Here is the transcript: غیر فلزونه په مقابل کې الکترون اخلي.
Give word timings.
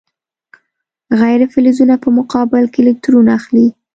غیر 1.19 1.41
فلزونه 1.53 1.95
په 2.03 2.09
مقابل 2.17 2.63
کې 2.73 2.79
الکترون 2.83 3.27
اخلي. 3.37 3.67